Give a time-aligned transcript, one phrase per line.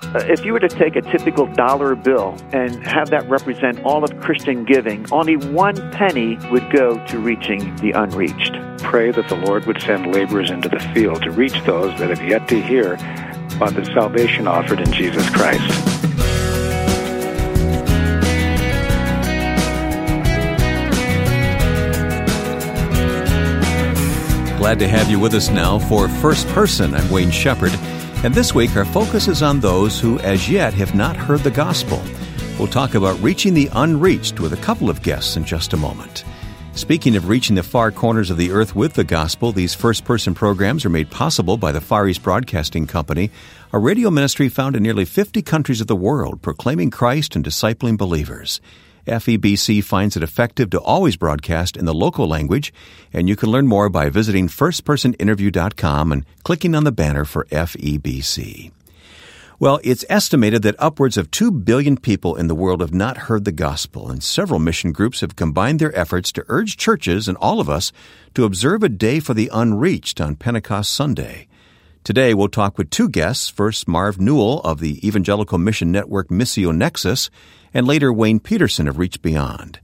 [0.00, 4.04] Uh, if you were to take a typical dollar bill and have that represent all
[4.04, 8.52] of Christian giving, only one penny would go to reaching the unreached.
[8.78, 12.26] Pray that the Lord would send laborers into the field to reach those that have
[12.26, 12.94] yet to hear
[13.56, 15.66] about the salvation offered in Jesus Christ.
[24.58, 26.94] Glad to have you with us now for First Person.
[26.94, 27.72] I'm Wayne Shepherd.
[28.24, 31.52] And this week, our focus is on those who as yet have not heard the
[31.52, 32.02] gospel.
[32.58, 36.24] We'll talk about reaching the unreached with a couple of guests in just a moment.
[36.72, 40.34] Speaking of reaching the far corners of the earth with the gospel, these first person
[40.34, 43.30] programs are made possible by the Far East Broadcasting Company,
[43.72, 47.96] a radio ministry found in nearly 50 countries of the world, proclaiming Christ and discipling
[47.96, 48.60] believers.
[49.06, 52.72] FEBC finds it effective to always broadcast in the local language,
[53.12, 58.72] and you can learn more by visiting firstpersoninterview.com and clicking on the banner for FEBC.
[59.60, 63.44] Well, it's estimated that upwards of 2 billion people in the world have not heard
[63.44, 67.58] the gospel, and several mission groups have combined their efforts to urge churches and all
[67.58, 67.90] of us
[68.34, 71.48] to observe a day for the unreached on Pentecost Sunday.
[72.08, 73.50] Today, we'll talk with two guests.
[73.50, 77.28] First, Marv Newell of the Evangelical Mission Network Missio Nexus,
[77.74, 79.78] and later Wayne Pederson of Reach Beyond.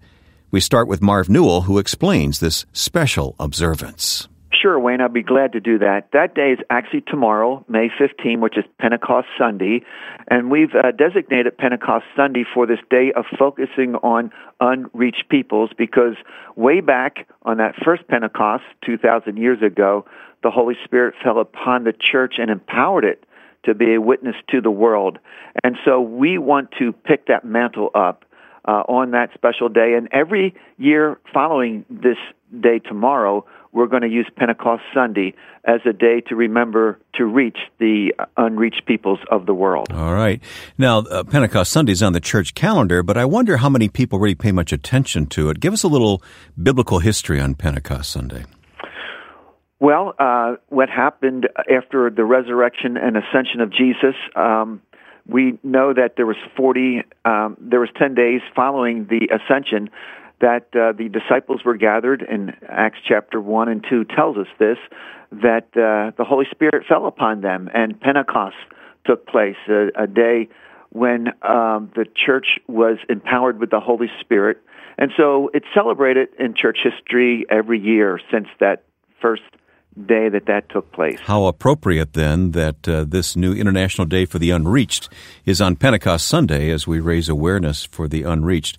[0.51, 4.27] We start with Marv Newell, who explains this special observance.
[4.65, 6.09] Sure, Wayne, I'd be glad to do that.
[6.15, 9.83] That day is actually tomorrow, May 15, which is Pentecost Sunday,
[10.29, 16.15] and we've uh, designated Pentecost Sunday for this day of focusing on unreached peoples because
[16.57, 20.07] way back on that first Pentecost, 2,000 years ago,
[20.43, 23.23] the Holy Spirit fell upon the church and empowered it
[23.67, 25.19] to be a witness to the world.
[25.63, 28.25] And so we want to pick that mantle up
[28.67, 29.93] uh, on that special day.
[29.95, 32.17] And every year following this
[32.63, 37.59] day tomorrow, we're going to use Pentecost Sunday as a day to remember to reach
[37.79, 39.89] the unreached peoples of the world.
[39.93, 40.41] All right.
[40.79, 44.19] Now, uh, Pentecost Sunday is on the church calendar, but I wonder how many people
[44.19, 45.61] really pay much attention to it.
[45.61, 46.23] Give us a little
[46.61, 48.45] biblical history on Pentecost Sunday.
[49.81, 54.15] Well, uh, what happened after the resurrection and ascension of Jesus?
[54.37, 54.81] Um,
[55.27, 59.91] we know that there was 40, um, there was 10 days following the ascension
[60.41, 64.79] that uh, the disciples were gathered, and Acts chapter 1 and 2 tells us this,
[65.31, 68.57] that uh, the Holy Spirit fell upon them, and Pentecost
[69.07, 70.49] took place, a, a day
[70.91, 74.63] when um, the church was empowered with the Holy Spirit.
[74.97, 78.85] And so it's celebrated in church history every year since that
[79.21, 79.43] first
[80.07, 81.19] day that that took place.
[81.21, 85.09] How appropriate then that uh, this new International Day for the Unreached
[85.45, 88.79] is on Pentecost Sunday as we raise awareness for the unreached.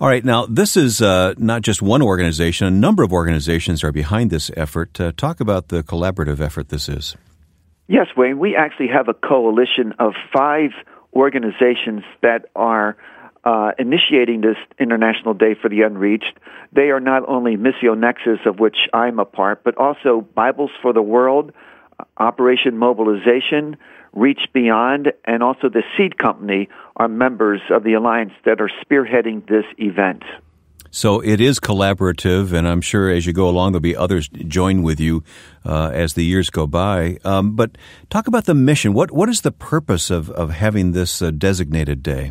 [0.00, 3.92] All right, now this is uh, not just one organization, a number of organizations are
[3.92, 5.00] behind this effort.
[5.00, 7.16] Uh, talk about the collaborative effort this is.
[7.86, 10.70] Yes, Wayne, we actually have a coalition of five
[11.14, 12.96] organizations that are
[13.44, 16.38] uh, initiating this International Day for the Unreached.
[16.72, 20.92] They are not only Missio Nexus, of which I'm a part, but also Bibles for
[20.92, 21.52] the World,
[22.16, 23.76] Operation Mobilization,
[24.12, 29.46] Reach Beyond, and also the Seed Company are members of the alliance that are spearheading
[29.48, 30.22] this event.
[30.90, 34.84] So it is collaborative, and I'm sure as you go along, there'll be others join
[34.84, 35.24] with you
[35.64, 37.18] uh, as the years go by.
[37.24, 37.76] Um, but
[38.10, 38.94] talk about the mission.
[38.94, 42.30] What what is the purpose of of having this uh, designated day?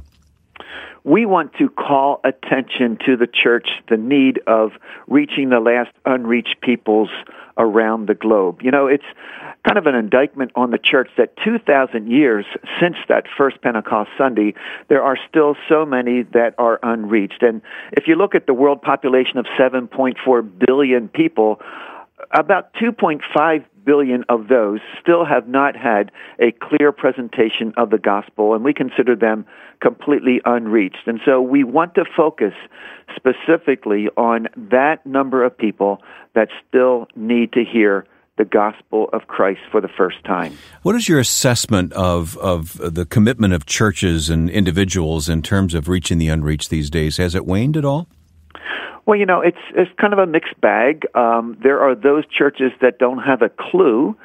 [1.04, 4.72] We want to call attention to the church the need of
[5.08, 7.10] reaching the last unreached peoples
[7.58, 8.62] around the globe.
[8.62, 9.04] You know, it's
[9.68, 12.46] kind of an indictment on the church that 2,000 years
[12.80, 14.54] since that first Pentecost Sunday,
[14.88, 17.44] there are still so many that are unreached.
[17.44, 21.62] And if you look at the world population of 7.4 billion people,
[22.32, 28.54] about 2.5 billion of those still have not had a clear presentation of the gospel,
[28.54, 29.46] and we consider them
[29.82, 31.08] completely unreached.
[31.08, 32.54] And so we want to focus
[33.16, 36.02] specifically on that number of people
[36.36, 38.06] that still need to hear
[38.38, 40.58] the gospel of Christ for the first time.
[40.82, 45.88] What is your assessment of, of the commitment of churches and individuals in terms of
[45.88, 47.18] reaching the unreached these days?
[47.18, 48.08] Has it waned at all?
[49.06, 51.06] Well, you know, it's it's kind of a mixed bag.
[51.14, 54.16] Um, there are those churches that don't have a clue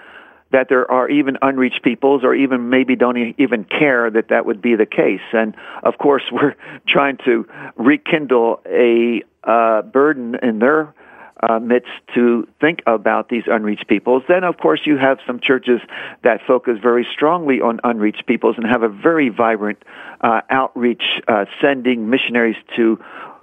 [0.51, 4.63] that there are even unreached peoples, or even maybe don't even care that that would
[4.63, 5.21] be the case.
[5.33, 6.55] And of course, we're
[6.87, 7.47] trying to
[7.77, 10.95] rekindle a uh, burden in their
[11.41, 14.23] uh, midst to think about these unreached peoples.
[14.27, 15.81] Then, of course, you have some churches
[16.25, 19.79] that focus very strongly on unreached peoples and have a very vibrant
[20.21, 22.99] uh, outreach, uh, sending missionaries to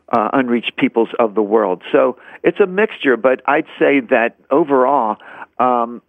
[0.10, 1.82] uh, unreached peoples of the world.
[1.92, 5.18] So it's a mixture, but I'd say that overall,
[5.60, 6.02] um,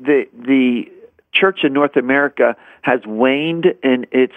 [0.00, 0.84] the the
[1.32, 4.34] church in North America has waned in its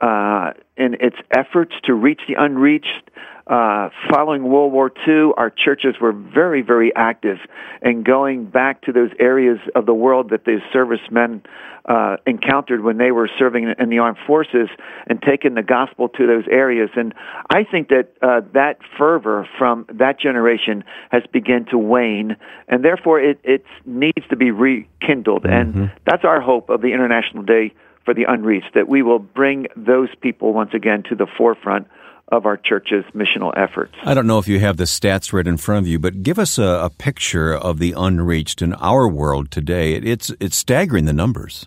[0.00, 3.10] uh, in its efforts to reach the unreached.
[3.46, 7.38] Uh, following World War II, our churches were very, very active
[7.80, 11.42] in going back to those areas of the world that the servicemen
[11.88, 14.68] uh, encountered when they were serving in the armed forces
[15.06, 16.90] and taking the gospel to those areas.
[16.96, 17.14] And
[17.48, 20.82] I think that uh, that fervor from that generation
[21.12, 25.44] has begun to wane, and therefore it, it needs to be rekindled.
[25.44, 25.78] Mm-hmm.
[25.78, 27.72] And that's our hope of the International Day
[28.06, 31.88] for the Unreached, that we will bring those people once again to the forefront
[32.28, 33.92] of our church's missional efforts.
[34.02, 36.38] I don't know if you have the stats right in front of you, but give
[36.38, 39.94] us a, a picture of the unreached in our world today.
[39.94, 41.66] It, it's it's staggering the numbers.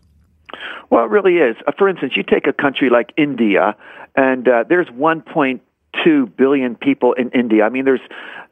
[0.89, 1.56] Well, it really is.
[1.68, 3.75] Uh, for instance, you take a country like India,
[4.15, 7.63] and uh, there's 1.2 billion people in India.
[7.63, 8.01] I mean, there's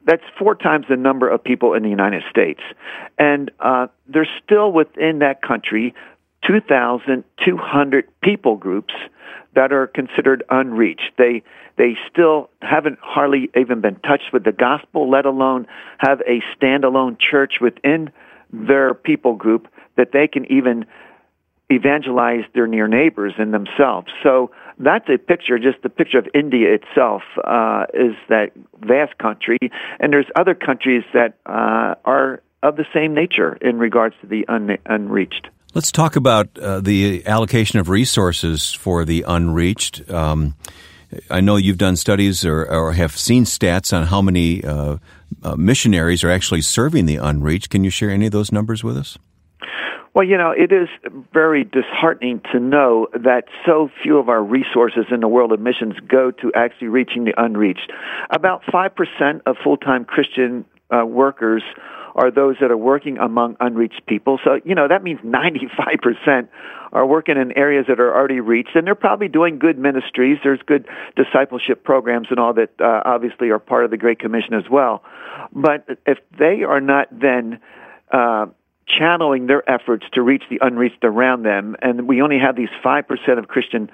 [0.06, 2.60] that's four times the number of people in the United States,
[3.18, 5.94] and uh, there's still within that country
[6.46, 8.94] 2,200 people groups
[9.54, 11.12] that are considered unreached.
[11.16, 11.42] They
[11.76, 15.66] they still haven't hardly even been touched with the gospel, let alone
[15.98, 18.10] have a standalone church within
[18.52, 20.86] their people group that they can even
[21.70, 24.08] evangelize their near neighbors and themselves.
[24.22, 29.58] So that's a picture, just the picture of India itself uh, is that vast country,
[30.00, 34.46] and there's other countries that uh, are of the same nature in regards to the
[34.48, 35.48] un- unreached.
[35.78, 40.10] Let's talk about uh, the allocation of resources for the unreached.
[40.10, 40.56] Um,
[41.30, 44.96] I know you've done studies or, or, have seen stats on how many uh,
[45.44, 47.70] uh, missionaries are actually serving the unreached.
[47.70, 49.18] Can you share any of those numbers with us?
[50.14, 50.88] Well, you know, it is
[51.32, 55.94] very disheartening to know that so few of our resources in the world of missions
[56.08, 57.92] go to actually reaching the unreached.
[58.30, 61.62] About 5% of full time Christian uh, workers
[62.18, 64.40] are those that are working among unreached people.
[64.42, 66.48] So, you know, that means 95%
[66.92, 70.38] are working in areas that are already reached, and they're probably doing good ministries.
[70.42, 74.54] There's good discipleship programs and all that uh, obviously are part of the Great Commission
[74.54, 75.04] as well.
[75.52, 77.60] But if they are not then
[78.12, 78.46] uh,
[78.88, 83.38] channeling their efforts to reach the unreached around them, and we only have these 5%
[83.38, 83.92] of Christian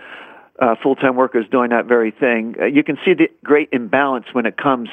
[0.58, 4.46] uh, full-time workers doing that very thing, uh, you can see the great imbalance when
[4.46, 4.88] it comes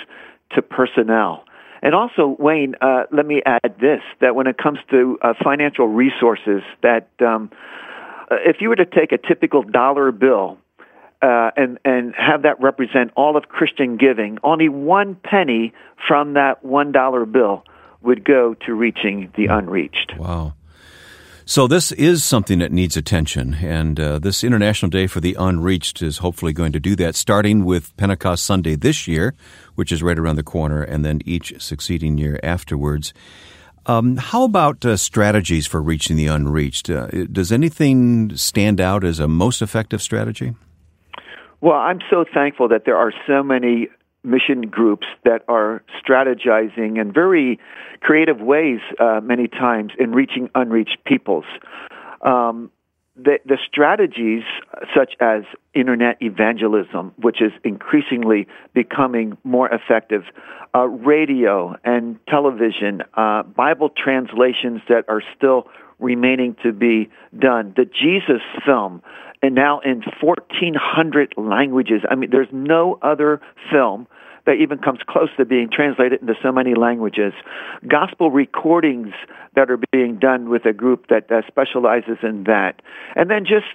[0.53, 1.45] to personnel.
[1.81, 5.87] And also, Wayne, uh, let me add this: that when it comes to uh, financial
[5.87, 7.51] resources, that um,
[8.29, 10.57] uh, if you were to take a typical dollar bill
[11.21, 15.73] uh, and and have that represent all of Christian giving, only one penny
[16.07, 17.63] from that one dollar bill
[18.01, 20.13] would go to reaching the unreached.
[20.17, 20.53] Wow.
[21.45, 26.01] So this is something that needs attention, and uh, this International Day for the Unreached
[26.01, 29.33] is hopefully going to do that, starting with Pentecost Sunday this year,
[29.75, 33.11] which is right around the corner, and then each succeeding year afterwards.
[33.87, 36.89] Um, how about uh, strategies for reaching the unreached?
[36.89, 40.53] Uh, does anything stand out as a most effective strategy?
[41.59, 43.89] Well, I'm so thankful that there are so many
[44.23, 47.59] mission groups that are strategizing in very
[48.01, 51.45] creative ways uh, many times in reaching unreached peoples.
[52.21, 52.71] Um,
[53.15, 54.43] the, the, strategies
[54.95, 60.23] such as internet evangelism, which is increasingly becoming more effective,
[60.73, 65.67] uh, radio and television, uh, Bible translations that are still
[65.99, 69.01] remaining to be done, the Jesus film,
[69.41, 72.01] and now in 1,400 languages.
[72.09, 74.07] I mean, there's no other film
[74.45, 77.33] that even comes close to being translated into so many languages.
[77.87, 79.13] Gospel recordings
[79.55, 82.81] that are being done with a group that uh, specializes in that.
[83.15, 83.67] And then just,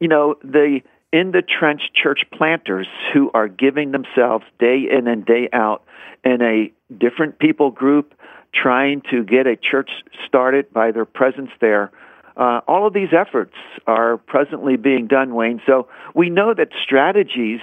[0.00, 0.80] you know, the
[1.12, 5.84] in the trench church planters who are giving themselves day in and day out
[6.24, 8.14] in a different people group,
[8.52, 9.90] trying to get a church
[10.26, 11.92] started by their presence there.
[12.36, 13.54] Uh, all of these efforts
[13.86, 15.60] are presently being done, Wayne.
[15.66, 17.60] So we know that strategies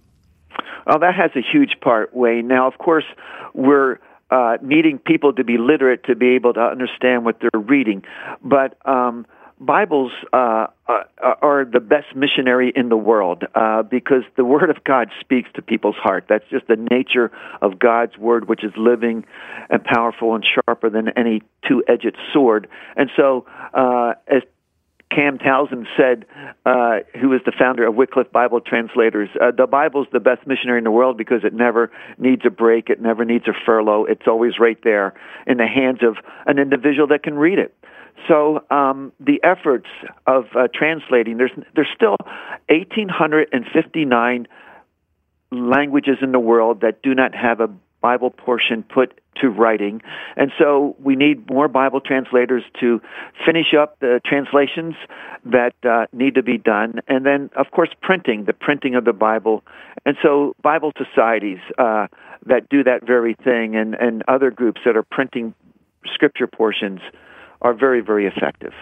[0.88, 2.48] Oh, that has a huge part, Wayne.
[2.48, 3.04] Now, of course,
[3.52, 3.98] we're
[4.30, 8.04] uh, needing people to be literate to be able to understand what they're reading.
[8.42, 9.26] But um,
[9.60, 11.02] Bibles uh, uh,
[11.42, 15.62] are the best missionary in the world uh, because the Word of God speaks to
[15.62, 16.26] people's heart.
[16.28, 19.24] That's just the nature of God's Word, which is living
[19.68, 22.68] and powerful and sharper than any two-edged sword.
[22.96, 24.42] And so, uh, as
[25.10, 26.26] Cam Townsend said,
[26.66, 30.78] uh, who is the founder of Wycliffe Bible Translators, uh, the Bible's the best missionary
[30.78, 34.04] in the world because it never needs a break, it never needs a furlough.
[34.04, 35.14] It's always right there
[35.46, 37.74] in the hands of an individual that can read it.
[38.26, 39.86] So um, the efforts
[40.26, 42.16] of uh, translating, there's there's still
[42.68, 44.48] 1,859
[45.50, 47.68] languages in the world that do not have a
[48.00, 50.02] Bible portion put to writing.
[50.36, 53.00] And so we need more Bible translators to
[53.44, 54.94] finish up the translations
[55.44, 57.00] that uh, need to be done.
[57.08, 59.62] And then, of course, printing, the printing of the Bible.
[60.04, 62.08] And so Bible societies uh,
[62.46, 65.54] that do that very thing and, and other groups that are printing
[66.06, 67.00] scripture portions
[67.62, 68.72] are very, very effective.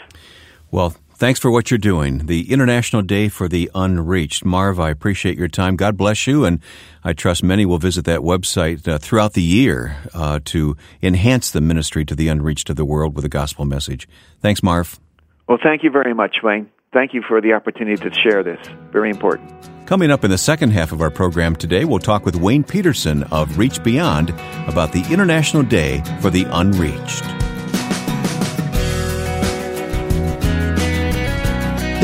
[0.70, 2.26] Well, thanks for what you're doing.
[2.26, 4.44] The International Day for the Unreached.
[4.44, 5.76] Marv, I appreciate your time.
[5.76, 6.60] God bless you, and
[7.02, 11.60] I trust many will visit that website uh, throughout the year uh, to enhance the
[11.60, 14.08] ministry to the unreached of the world with a gospel message.
[14.40, 15.00] Thanks, Marv.
[15.48, 16.70] Well, thank you very much, Wayne.
[16.92, 18.64] Thank you for the opportunity to share this.
[18.90, 19.52] Very important.
[19.86, 23.30] Coming up in the second half of our program today, we'll talk with Wayne Pederson
[23.30, 24.30] of Reach Beyond
[24.66, 27.35] about the International Day for the Unreached.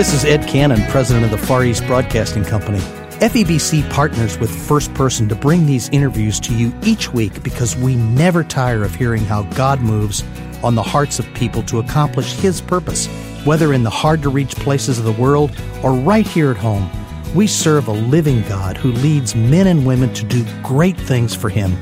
[0.02, 2.80] This is Ed Cannon, president of the Far East Broadcasting Company.
[3.20, 7.94] FEBC partners with First Person to bring these interviews to you each week because we
[7.94, 10.24] never tire of hearing how God moves
[10.64, 13.06] on the hearts of people to accomplish His purpose.
[13.44, 15.52] Whether in the hard to reach places of the world
[15.84, 16.90] or right here at home,
[17.32, 21.48] we serve a living God who leads men and women to do great things for
[21.48, 21.76] Him.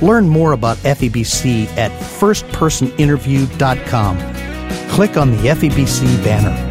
[0.00, 4.18] Learn more about FEBC at firstpersoninterview.com.
[4.88, 6.67] Click on the FEBC banner.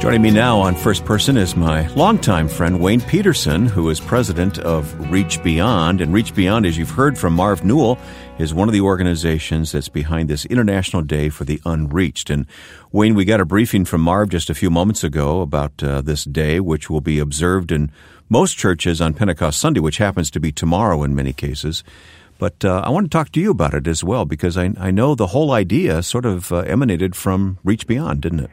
[0.00, 4.60] Joining me now on First Person is my longtime friend Wayne Pederson, who is president
[4.60, 6.00] of Reach Beyond.
[6.00, 7.98] And Reach Beyond, as you've heard from Marv Newell,
[8.38, 12.30] is one of the organizations that's behind this International Day for the Unreached.
[12.30, 12.46] And
[12.92, 16.22] Wayne, we got a briefing from Marv just a few moments ago about uh, this
[16.22, 17.90] day, which will be observed in
[18.28, 21.82] most churches on Pentecost Sunday, which happens to be tomorrow in many cases.
[22.38, 24.92] But uh, I want to talk to you about it as well because I, I
[24.92, 28.50] know the whole idea sort of uh, emanated from Reach Beyond, didn't it?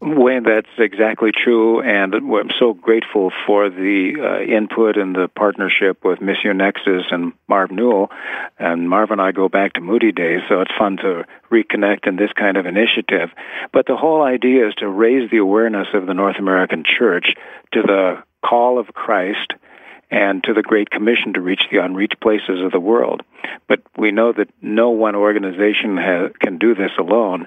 [0.00, 6.04] Wayne, that's exactly true, and I'm so grateful for the uh, input and the partnership
[6.04, 8.10] with Missio Nexus and Marv Newell.
[8.58, 12.16] And Marv and I go back to Moody days, so it's fun to reconnect in
[12.16, 13.30] this kind of initiative.
[13.72, 17.34] But the whole idea is to raise the awareness of the North American Church
[17.72, 19.54] to the call of Christ
[20.10, 23.22] and to the Great Commission to reach the unreached places of the world.
[23.68, 25.98] But we know that no one organization
[26.40, 27.46] can do this alone.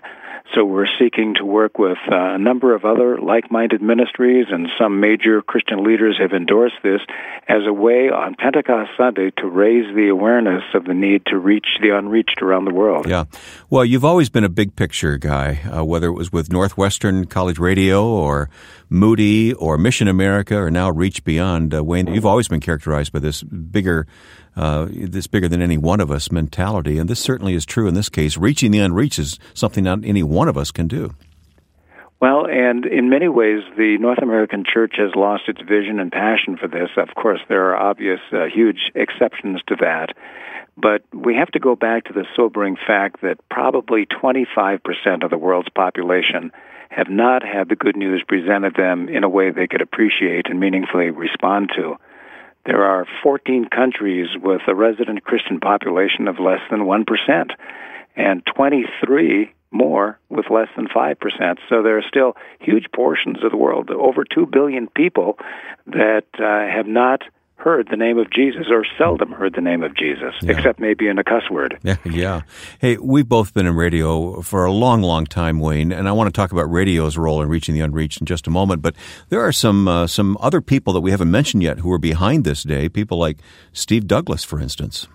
[0.55, 4.99] So we're seeking to work with uh, a number of other like-minded ministries, and some
[4.99, 7.01] major Christian leaders have endorsed this
[7.47, 11.67] as a way on Pentecost Sunday to raise the awareness of the need to reach
[11.81, 13.07] the unreached around the world.
[13.07, 13.25] Yeah.
[13.69, 17.59] Well, you've always been a big picture guy, uh, whether it was with Northwestern College
[17.59, 18.49] Radio or
[18.89, 21.75] Moody or Mission America or now Reach Beyond.
[21.75, 24.07] Uh, Wayne, you've always been characterized by this bigger
[24.55, 26.97] uh, this bigger than any one of us mentality.
[26.97, 28.37] And this certainly is true in this case.
[28.37, 31.15] Reaching the unreached is something not any one of us can do.
[32.21, 36.57] Well, and in many ways, the North American church has lost its vision and passion
[36.57, 36.89] for this.
[36.97, 40.09] Of course, there are obvious, uh, huge exceptions to that.
[40.75, 45.37] But we have to go back to the sobering fact that probably 25% of the
[45.37, 46.51] world's population
[46.89, 50.59] have not had the good news presented them in a way they could appreciate and
[50.59, 51.95] meaningfully respond to.
[52.65, 57.51] There are 14 countries with a resident Christian population of less than 1%,
[58.15, 61.15] and 23 more with less than 5%.
[61.69, 65.37] So there are still huge portions of the world, over 2 billion people,
[65.87, 67.21] that uh, have not
[67.59, 70.53] heard the name of Jesus or seldom heard the name of Jesus, yeah.
[70.53, 71.77] except maybe in a cuss word.
[71.83, 72.41] Yeah, yeah.
[72.79, 76.33] Hey, we've both been in radio for a long, long time, Wayne, and I want
[76.33, 78.81] to talk about radio's role in reaching the unreached in just a moment.
[78.81, 78.95] But
[79.27, 82.45] there are some uh, some other people that we haven't mentioned yet who are behind
[82.45, 82.87] this day.
[82.89, 83.37] People like
[83.73, 85.07] Steve Douglass, for instance.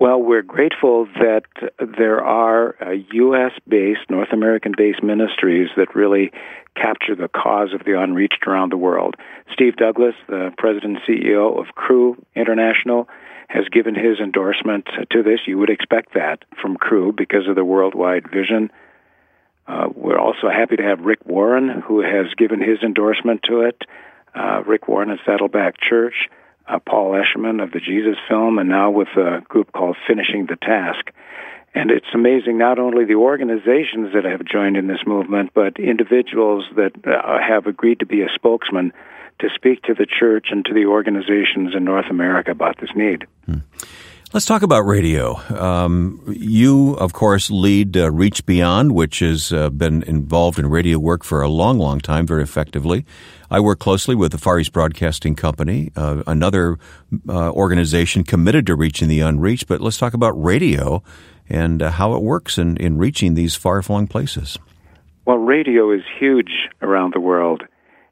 [0.00, 1.42] Well, we're grateful that
[1.80, 3.50] there are uh, U.S.
[3.66, 6.30] based, North American based ministries that really
[6.76, 9.16] capture the cause of the unreached around the world.
[9.52, 13.08] Steve Douglass, the president and CEO of Cru International,
[13.48, 15.40] has given his endorsement to this.
[15.48, 18.70] You would expect that from Cru because of the worldwide vision.
[19.66, 23.82] Uh, we're also happy to have Rick Warren, who has given his endorsement to it.
[24.32, 26.28] Uh, Rick Warren at Saddleback Church
[26.68, 30.56] uh, Paul Eshelman of the Jesus Film, and now with a group called Finishing the
[30.56, 31.10] Task.
[31.74, 36.64] And it's amazing not only the organizations that have joined in this movement, but individuals
[36.76, 38.92] that uh, have agreed to be a spokesman
[39.40, 43.26] to speak to the church and to the organizations in North America about this need.
[43.46, 43.58] Hmm.
[44.34, 45.36] Let's talk about radio.
[45.58, 50.98] Um, you, of course, lead uh, Reach Beyond, which has uh, been involved in radio
[50.98, 53.06] work for a long, long time, very effectively.
[53.50, 56.78] I work closely with the Far East Broadcasting Company, uh, another
[57.26, 59.66] uh, organization committed to reaching the unreached.
[59.66, 61.02] But let's talk about radio
[61.48, 64.58] and uh, how it works in, in reaching these far flung places.
[65.24, 67.62] Well, radio is huge around the world.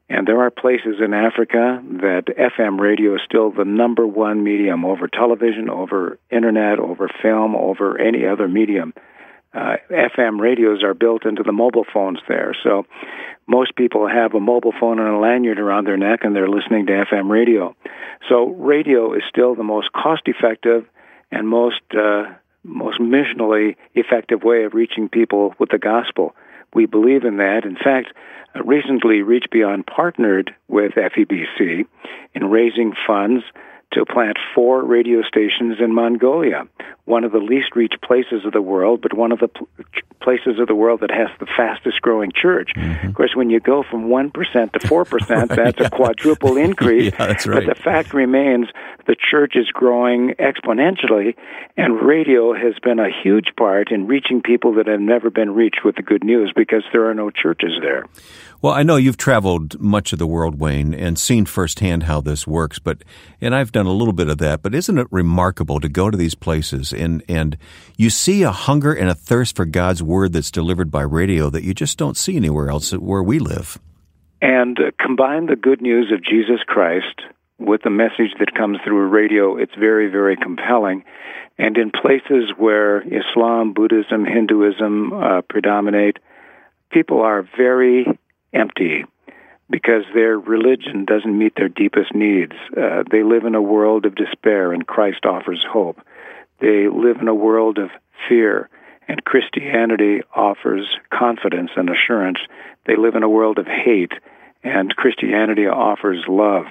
[0.09, 4.85] And there are places in Africa that FM radio is still the number one medium
[4.85, 8.95] over television, over internet, over film, over any other medium.
[9.53, 12.55] Uh, FM radios are built into the mobile phones there.
[12.63, 12.85] So
[13.49, 16.87] most people have a mobile phone and a lanyard around their neck and they're listening
[16.87, 17.75] to FM radio.
[18.29, 20.87] So radio is still the most cost effective
[21.33, 22.25] and most, uh,
[22.63, 26.35] most missionally effective way of reaching people with the gospel.
[26.77, 27.65] We believe in that.
[27.65, 28.13] In fact,
[28.55, 31.87] uh, recently Reach Beyond partnered with FEBC
[32.35, 33.43] in raising funds
[33.93, 36.65] to plant four radio stations in Mongolia,
[37.05, 39.69] one of the least reached places of the world, but one of the pl-
[40.21, 42.73] places of the world that has the fastest growing church.
[42.77, 43.09] Mm-hmm.
[43.09, 44.33] Of course, when you go from 1%
[44.73, 45.87] to 4%, that's yeah.
[45.87, 47.13] a quadruple increase.
[47.13, 47.65] yeah, that's right.
[47.65, 48.67] But the fact remains
[49.07, 51.37] the church is growing exponentially,
[51.77, 55.85] and radio has been a huge part in reaching people that have never been reached
[55.85, 58.07] with the good news because there are no churches there.
[58.63, 62.47] Well, I know you've traveled much of the world, Wayne, and seen firsthand how this
[62.47, 63.05] works, but
[63.41, 66.17] and I've done a little bit of that, but isn't it remarkable to go to
[66.17, 67.59] these places and and
[67.97, 71.65] you see a hunger and a thirst for God's word that's delivered by radio that
[71.65, 73.79] you just don't see anywhere else where we live.
[74.41, 77.23] And uh, combine the good news of Jesus Christ
[77.59, 81.05] with the message that comes through radio, it's very, very compelling.
[81.59, 86.19] And in places where Islam, Buddhism, Hinduism uh, predominate,
[86.91, 88.07] people are very
[88.57, 89.05] empty
[89.69, 92.53] because their religion doesn't meet their deepest needs.
[92.77, 95.99] Uh, they live in a world of despair, and Christ offers hope.
[96.61, 97.91] They live in a world of
[98.29, 98.69] fear,
[99.09, 102.39] and Christianity offers confidence and assurance.
[102.87, 104.13] They live in a world of hate,
[104.63, 106.67] and Christianity offers love.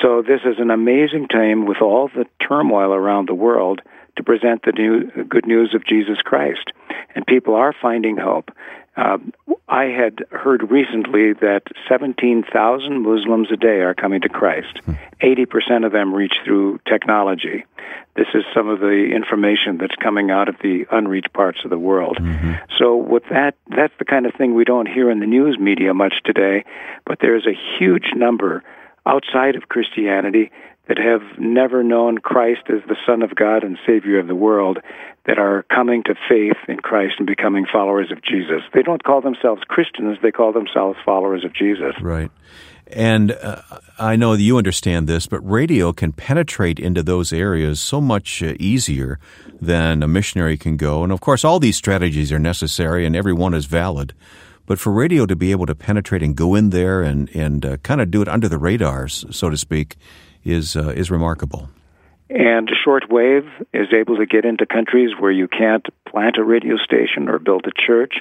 [0.00, 3.80] So, this is an amazing time with all the turmoil around the world
[4.16, 6.72] to present the new, good news of Jesus Christ.
[7.14, 8.50] And people are finding hope.
[8.96, 9.18] Uh,
[9.68, 14.80] I had heard recently that 17,000 Muslims a day are coming to Christ.
[15.22, 17.64] 80% of them reach through technology.
[18.16, 21.78] This is some of the information that's coming out of the unreached parts of the
[21.78, 22.18] world.
[22.20, 22.52] Mm-hmm.
[22.78, 25.94] So, with that, that's the kind of thing we don't hear in the news media
[25.94, 26.64] much today,
[27.06, 28.62] but there's a huge number
[29.06, 30.50] outside of Christianity
[30.92, 34.78] that have never known Christ as the Son of God and Savior of the world
[35.24, 38.60] that are coming to faith in Christ and becoming followers of Jesus.
[38.74, 41.94] They don't call themselves Christians, they call themselves followers of Jesus.
[42.02, 42.30] Right.
[42.88, 43.62] And uh,
[43.98, 48.42] I know that you understand this, but radio can penetrate into those areas so much
[48.42, 49.18] uh, easier
[49.62, 51.04] than a missionary can go.
[51.04, 54.12] And of course, all these strategies are necessary and every one is valid.
[54.66, 57.76] But for radio to be able to penetrate and go in there and, and uh,
[57.78, 59.96] kind of do it under the radars, so to speak,
[60.44, 61.68] is, uh, is remarkable.
[62.34, 67.28] And shortwave is able to get into countries where you can't plant a radio station
[67.28, 68.14] or build a church.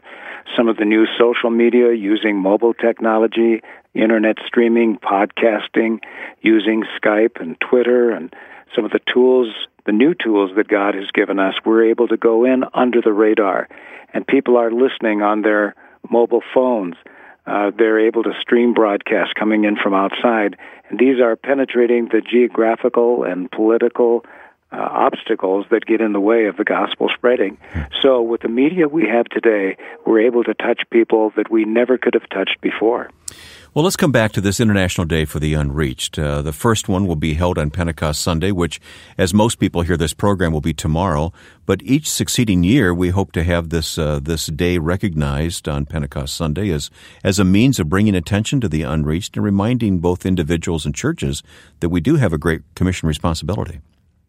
[0.58, 3.62] Some of the new social media using mobile technology,
[3.94, 6.00] internet streaming, podcasting,
[6.42, 8.36] using Skype and Twitter, and
[8.76, 9.48] some of the tools,
[9.86, 13.14] the new tools that God has given us, we're able to go in under the
[13.14, 13.70] radar.
[14.14, 15.74] And people are listening on their
[16.10, 16.96] mobile phones.
[17.46, 20.58] Uh, they're able to stream broadcasts coming in from outside,
[20.90, 24.24] and these are penetrating the geographical and political
[24.72, 27.58] uh, obstacles that get in the way of the gospel spreading.
[28.02, 31.98] So, with the media we have today, we're able to touch people that we never
[31.98, 33.10] could have touched before.
[33.74, 36.20] Well, let's come back to this International Day for the Unreached.
[36.20, 38.82] Uh, the first one will be held on Pentecost Sunday, which,
[39.18, 41.32] as most people hear this program, will be tomorrow.
[41.66, 46.36] But each succeeding year, we hope to have this uh, this day recognized on Pentecost
[46.36, 46.92] Sunday as
[47.24, 51.42] as a means of bringing attention to the unreached and reminding both individuals and churches
[51.80, 53.80] that we do have a great commission responsibility.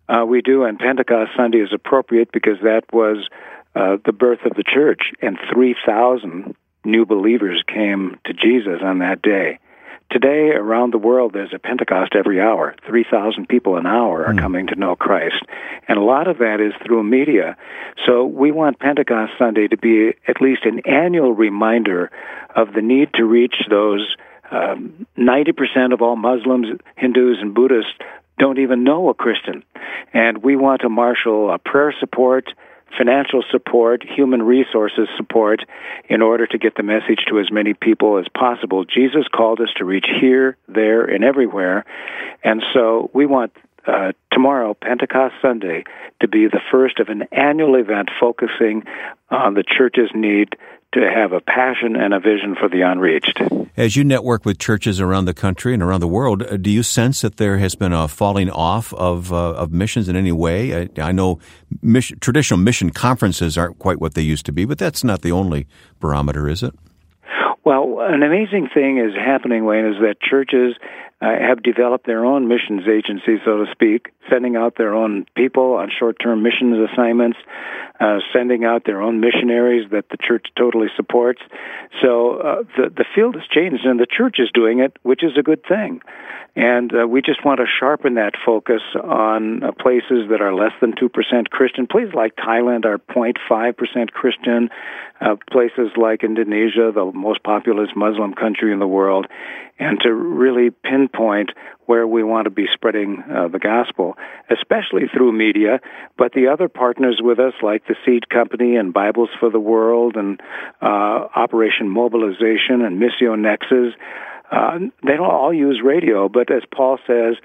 [0.08, 3.26] Uh, we do, and Pentecost Sunday is appropriate because that was
[3.74, 8.98] uh, the birth of the church, and three thousand new believers came to Jesus on
[8.98, 9.58] that day.
[10.10, 12.74] Today, around the world, there's a Pentecost every hour.
[12.86, 14.38] 3,000 people an hour are mm.
[14.38, 15.42] coming to know Christ.
[15.88, 17.56] And a lot of that is through media.
[18.06, 22.10] So we want Pentecost Sunday to be at least an annual reminder
[22.54, 24.16] of the need to reach those
[24.50, 26.66] um, 90% of all Muslims,
[26.96, 27.92] Hindus, and Buddhists
[28.38, 29.64] don't even know a Christian.
[30.12, 32.52] And we want to marshal a prayer support,
[32.96, 35.64] financial support, human resources support
[36.08, 38.84] in order to get the message to as many people as possible.
[38.84, 41.84] Jesus called us to reach here, there, and everywhere.
[42.44, 43.52] And so we want
[43.86, 45.84] uh, tomorrow, Pentecost Sunday,
[46.20, 48.84] to be the first of an annual event focusing
[49.30, 50.54] on the church's need
[50.92, 53.40] to have a passion and a vision for the unreached.
[53.76, 56.82] As you network with churches around the country and around the world, uh, do you
[56.82, 60.82] sense that there has been a falling off of uh, of missions in any way?
[60.82, 61.38] I, I know
[61.80, 65.32] mission, traditional mission conferences aren't quite what they used to be, but that's not the
[65.32, 65.66] only
[66.00, 66.74] barometer, is it?
[67.64, 70.74] Well, an amazing thing is happening, Wayne, is that churches
[71.22, 75.90] have developed their own missions agency, so to speak, sending out their own people on
[75.96, 77.38] short-term missions assignments,
[78.00, 81.40] uh, sending out their own missionaries that the church totally supports.
[82.02, 85.32] So uh, the the field has changed, and the church is doing it, which is
[85.38, 86.00] a good thing.
[86.54, 90.72] And uh, we just want to sharpen that focus on uh, places that are less
[90.82, 91.08] than 2%
[91.48, 91.86] Christian.
[91.86, 94.68] Places like Thailand are 0.5% Christian.
[95.22, 99.26] Uh, places like Indonesia, the most populous Muslim country in the world.
[99.78, 101.50] And to really pinpoint
[101.86, 104.16] where we want to be spreading uh, the gospel,
[104.50, 105.78] especially through media.
[106.18, 110.16] But the other partners with us, like the Seed Company and Bibles for the World
[110.16, 110.40] and
[110.80, 113.94] uh, Operation Mobilization and Missio Nexus,
[114.50, 117.36] uh, they don't all use radio, but as Paul says,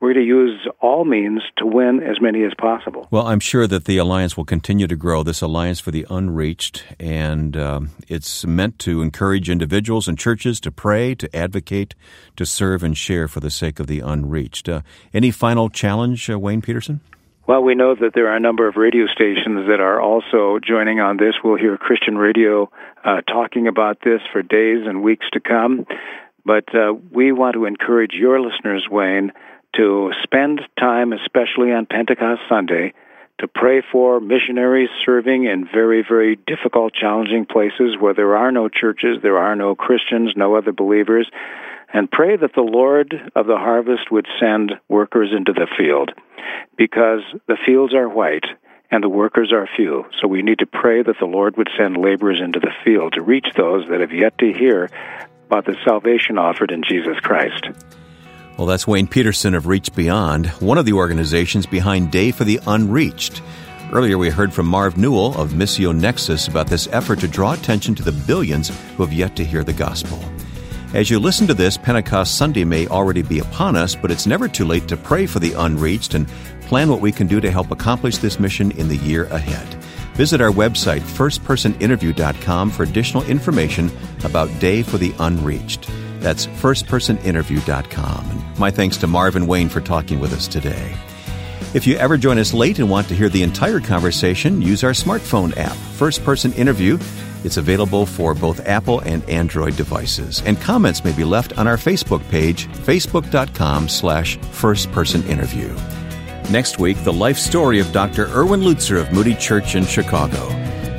[0.00, 3.06] we're to use all means to win as many as possible.
[3.10, 6.84] Well, I'm sure that the alliance will continue to grow, this Alliance for the Unreached,
[6.98, 11.94] and um, it's meant to encourage individuals and churches to pray, to advocate,
[12.36, 14.68] to serve, and share for the sake of the unreached.
[14.68, 14.80] Uh,
[15.12, 17.00] any final challenge, uh, Wayne Pederson?
[17.46, 21.00] Well, we know that there are a number of radio stations that are also joining
[21.00, 21.34] on this.
[21.42, 22.70] We'll hear Christian radio
[23.04, 25.84] uh, talking about this for days and weeks to come.
[26.44, 29.32] But uh, we want to encourage your listeners, Wayne,
[29.76, 32.92] to spend time, especially on Pentecost Sunday,
[33.40, 38.68] to pray for missionaries serving in very, very difficult, challenging places where there are no
[38.68, 41.30] churches, there are no Christians, no other believers,
[41.92, 46.12] and pray that the Lord of the harvest would send workers into the field
[46.76, 48.44] because the fields are white
[48.90, 50.04] and the workers are few.
[50.20, 53.22] So we need to pray that the Lord would send laborers into the field to
[53.22, 54.90] reach those that have yet to hear
[55.46, 57.70] about the salvation offered in Jesus Christ.
[58.56, 62.60] Well, that's Wayne Pederson of Reach Beyond, one of the organizations behind Day for the
[62.66, 63.42] Unreached.
[63.92, 67.94] Earlier, we heard from Marv Newell of Missio Nexus about this effort to draw attention
[67.96, 70.18] to the billions who have yet to hear the gospel.
[70.92, 74.48] As you listen to this, Pentecost Sunday may already be upon us, but it's never
[74.48, 76.28] too late to pray for the unreached and
[76.62, 79.66] plan what we can do to help accomplish this mission in the year ahead.
[80.14, 83.90] Visit our website, firstpersoninterview.com, for additional information
[84.24, 85.88] about Day for the Unreached.
[86.20, 88.39] That's firstpersoninterview.com.
[88.60, 90.94] My thanks to Marvin Wayne for talking with us today.
[91.72, 94.90] If you ever join us late and want to hear the entire conversation, use our
[94.90, 96.98] smartphone app, First Person Interview.
[97.42, 100.42] It's available for both Apple and Android devices.
[100.44, 106.50] And comments may be left on our Facebook page, facebook.com slash firstpersoninterview.
[106.50, 108.26] Next week, the life story of Dr.
[108.26, 110.50] Erwin Lutzer of Moody Church in Chicago.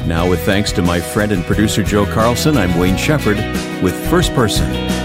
[0.08, 3.38] Now, with thanks to my friend and producer Joe Carlson, I'm Wayne Shepherd
[3.84, 5.01] with First Person.